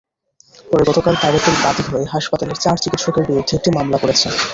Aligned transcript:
পরে 0.65 0.83
গতকাল 0.89 1.15
তারেকুল 1.21 1.55
বাদী 1.63 1.83
হয়ে 1.89 2.05
হাসপাতালের 2.13 2.57
চার 2.57 2.75
চিকিৎসকের 2.83 3.27
বিরুদ্ধে 3.29 3.53
একটি 3.55 3.69
মামলা 3.77 3.97
করেছেন। 3.99 4.31